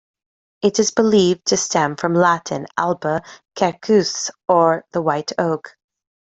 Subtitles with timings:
[0.63, 3.21] It is believed to stem from Latin, "alba
[3.55, 5.77] quercus", or "the white oak".